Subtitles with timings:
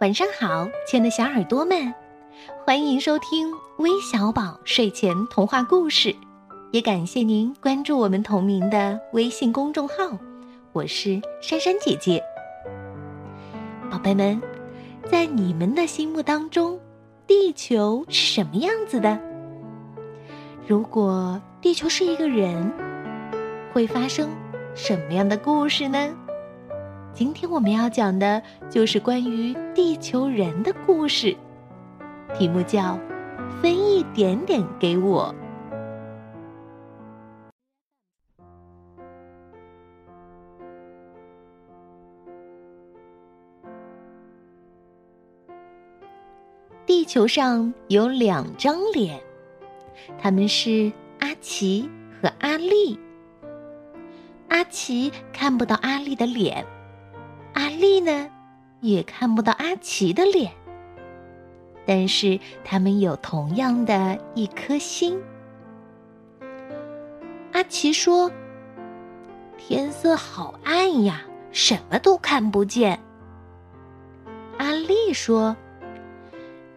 [0.00, 1.92] 晚上好，亲爱的小耳朵们，
[2.64, 6.14] 欢迎收听微小宝睡前童话故事，
[6.70, 9.94] 也感谢您关注我们同名的微信公众号。
[10.72, 12.22] 我是珊珊姐姐。
[13.90, 14.40] 宝贝们，
[15.10, 16.78] 在你们的心目当中，
[17.26, 19.18] 地球是什么样子的？
[20.64, 22.72] 如果地球是一个人，
[23.72, 24.28] 会发生
[24.76, 26.14] 什么样的故事呢？
[27.14, 31.36] 今天我们要讲的就是关于地球人的故事，
[32.38, 32.80] 题目叫
[33.60, 35.34] 《分一点点给我》。
[46.86, 49.20] 地球上有两张脸，
[50.18, 51.90] 他们是阿奇
[52.22, 52.98] 和阿丽。
[54.48, 56.64] 阿奇看不到阿丽的脸。
[57.58, 58.30] 阿丽呢，
[58.80, 60.52] 也看不到阿奇的脸，
[61.84, 65.20] 但是他们有同样的一颗心。
[67.50, 68.30] 阿奇说
[69.58, 72.96] ：“天色好暗呀，什么都看不见。”
[74.58, 75.56] 阿丽说：“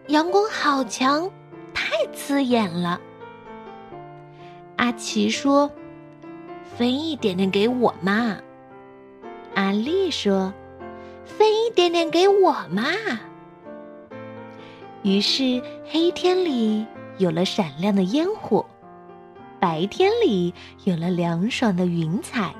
[0.08, 1.30] 阳光好强，
[1.72, 3.00] 太刺眼了。”
[4.74, 5.70] 阿奇说
[6.76, 8.36] ：“分一点点给我嘛。”
[9.54, 10.52] 阿丽说。
[11.24, 12.84] 分一点点给我嘛！
[15.02, 16.86] 于是黑天里
[17.18, 18.64] 有了闪亮的烟火，
[19.58, 22.54] 白天里有了凉爽的云彩。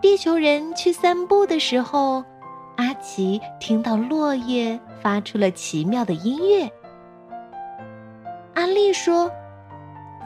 [0.00, 2.24] 地球人去散步的时候，
[2.76, 6.70] 阿奇听到落叶发出了奇妙的音乐。
[8.54, 9.30] 阿丽说：“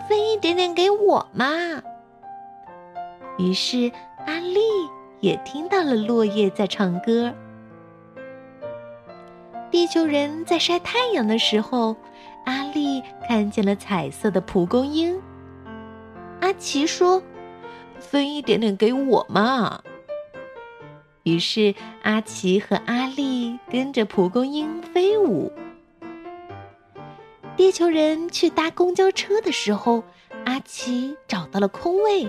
[0.08, 1.46] 分一点点给我嘛！”
[3.38, 3.90] 于是
[4.26, 4.60] 阿丽。
[5.22, 7.32] 也听到了落叶在唱歌。
[9.70, 11.96] 地球人在晒太阳的时候，
[12.44, 15.22] 阿丽看见了彩色的蒲公英。
[16.40, 17.22] 阿奇说
[18.00, 19.80] ：“分一点点给我嘛。”
[21.22, 21.72] 于是
[22.02, 25.52] 阿奇和阿丽跟着蒲公英飞舞。
[27.56, 30.02] 地球人去搭公交车的时候，
[30.44, 32.28] 阿奇找到了空位。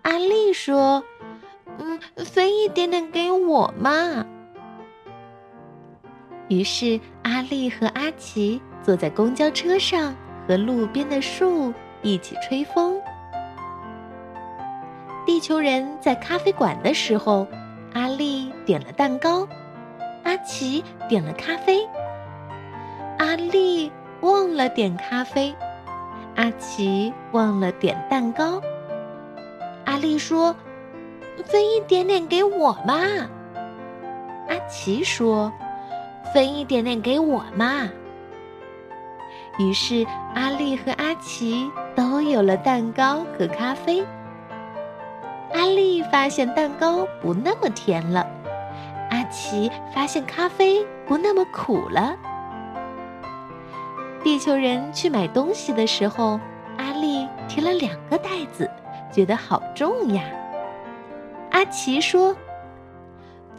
[0.00, 1.04] 阿丽说。
[1.78, 4.24] 嗯，分一点点给我嘛。
[6.48, 10.14] 于是阿丽和阿奇坐在公交车上，
[10.46, 13.00] 和路边的树一起吹风。
[15.26, 17.46] 地球人在咖啡馆的时候，
[17.94, 19.48] 阿丽点了蛋糕，
[20.22, 21.88] 阿奇点了咖啡。
[23.18, 25.54] 阿丽忘了点咖啡，
[26.36, 28.60] 阿奇忘了点蛋糕。
[29.86, 30.54] 阿丽说。
[31.42, 32.94] 分一点点给我嘛，
[34.48, 35.52] 阿奇说
[36.32, 37.88] ：“分一点点给我嘛。”
[39.58, 44.04] 于是阿丽和阿奇都有了蛋糕和咖啡。
[45.52, 48.26] 阿丽发现蛋糕不那么甜了，
[49.10, 52.16] 阿奇发现咖啡不那么苦了。
[54.22, 56.40] 地球人去买东西的时候，
[56.78, 58.68] 阿丽提了两个袋子，
[59.12, 60.22] 觉得好重呀。
[61.54, 62.36] 阿奇说：“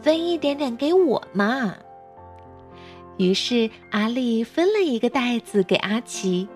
[0.02, 1.74] 分一点点给我嘛。”
[3.16, 6.46] 于是阿丽分了一个袋子给阿奇。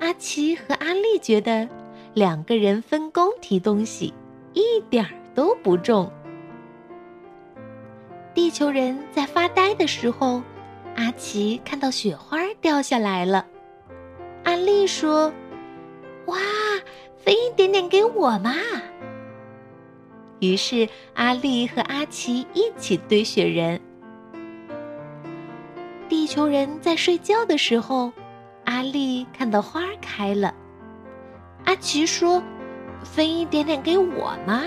[0.00, 1.68] 阿奇和阿丽觉得
[2.14, 4.14] 两个人分工提东西
[4.54, 6.10] 一点儿都不重。
[8.32, 10.40] 地球人在发呆的时候，
[10.96, 13.46] 阿奇看到雪花掉下来了。
[14.44, 15.30] 阿丽说
[16.24, 16.38] ：“哇，
[17.18, 18.54] 分一点点给我嘛。”
[20.44, 23.80] 于是，阿丽和阿奇一起堆雪人。
[26.06, 28.12] 地球人在睡觉的时候，
[28.66, 30.52] 阿丽看到花开了。
[31.64, 32.42] 阿奇说
[33.02, 34.60] ：“分一点点给我嘛。”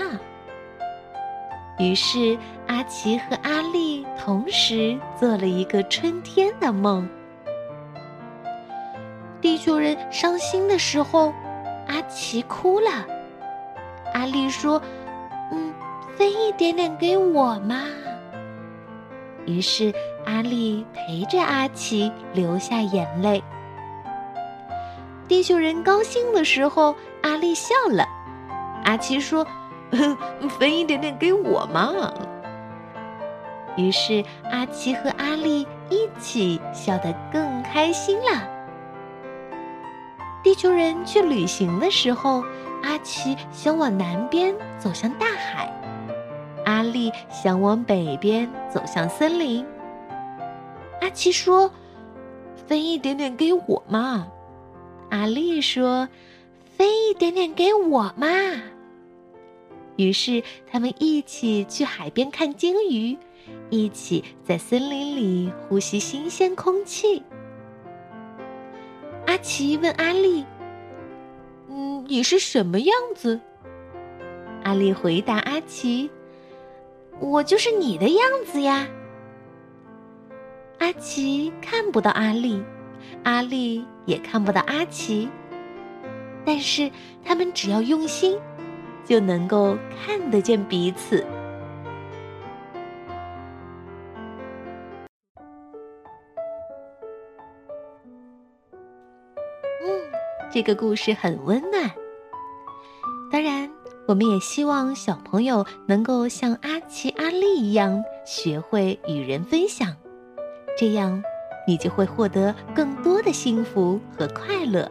[1.78, 2.36] 于是，
[2.66, 7.08] 阿奇和阿丽同时做了一个春天的梦。
[9.40, 11.32] 地球人伤心的时候，
[11.86, 13.06] 阿奇哭了。
[14.12, 14.82] 阿丽说。
[15.52, 15.72] 嗯
[16.16, 17.84] 分一点点给我嘛。
[19.46, 19.94] 于是
[20.26, 23.42] 阿丽陪着阿奇流下眼泪。
[25.26, 28.06] 地球人高兴的时候，阿丽笑了。
[28.84, 29.46] 阿奇说
[30.58, 32.12] ：“分一点点给我嘛。”
[33.76, 38.48] 于是阿奇和阿丽一起笑得更开心了。
[40.42, 42.42] 地球人去旅行的时候，
[42.88, 45.70] 阿奇想往南边走向大海。
[46.64, 49.62] 阿丽想往北边走向森林。
[51.02, 51.70] 阿奇说
[52.66, 54.26] ：“分一点点给我嘛。”
[55.10, 56.08] 阿丽说
[56.78, 58.26] ：“分一点点给我嘛。”
[59.96, 63.18] 于是他们一起去海边看鲸鱼，
[63.68, 67.22] 一起在森林里呼吸新鲜空气。
[69.26, 70.46] 阿奇问阿丽
[71.68, 73.40] ：“嗯，你是什么样子？”
[74.64, 76.10] 阿丽回答阿奇
[77.20, 78.86] ：“我就是你的样子呀。”
[80.78, 82.62] 阿奇看不到阿丽，
[83.24, 85.28] 阿丽也看不到阿奇。
[86.44, 86.90] 但是
[87.24, 88.38] 他们只要用心，
[89.04, 91.24] 就能够看得见彼此。
[100.50, 101.90] 这个故事很温暖。
[103.30, 103.70] 当然，
[104.06, 109.94] 我们也希望小朋友能够像阿奇、阿丽一样，学会与人分享。
[110.78, 111.22] 这样，
[111.66, 114.90] 你就会获得更多的幸福和快乐。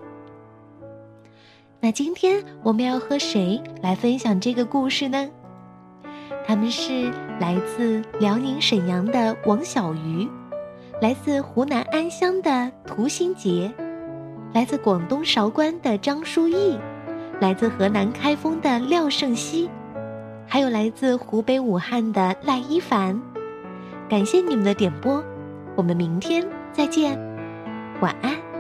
[1.80, 5.30] 那今天我们要和谁来分享这个故事呢？
[6.46, 10.28] 他们是来自辽宁沈阳的王小鱼，
[11.02, 13.74] 来自湖南安乡的涂新杰，
[14.54, 16.78] 来自广东韶关的张书义，
[17.40, 19.70] 来自河南开封的廖胜熙，
[20.48, 23.22] 还有来自湖北武汉的赖一凡。
[24.10, 25.24] 感谢你们的点播。
[25.76, 27.20] 我们明天再见，
[28.02, 28.57] 晚安。